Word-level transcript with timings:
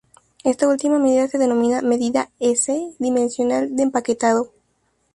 Esta 0.43 0.67
última 0.67 0.97
medida 0.97 1.27
se 1.27 1.37
denomina 1.37 1.83
medida 1.83 2.31
"s"-dimensional 2.39 3.69
de 3.75 3.83
empaquetado. 3.83 4.51